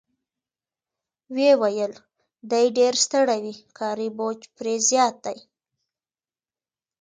ویې 1.33 1.53
ویل: 1.61 1.93
دی 2.51 2.65
ډېر 2.77 2.93
ستړی 3.05 3.39
وي، 3.43 3.55
کاري 3.77 4.09
بوج 4.17 4.39
پرې 4.55 4.75
زیات 4.89 5.15
دی. 5.25 5.37